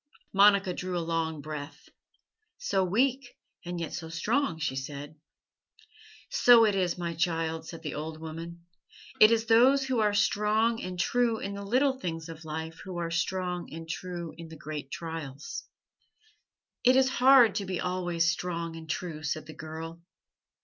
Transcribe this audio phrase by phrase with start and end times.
[0.33, 1.87] Monica drew a long breath.
[2.57, 5.13] "So weak and yet so strong," she said.
[6.31, 8.65] "So it is, my child," said the old woman.
[9.19, 12.97] "It is those who are strong and true in the little things of life who
[12.97, 15.65] are strong and true in the great trials."
[16.83, 20.01] "It is hard to be always strong and true," said the girl.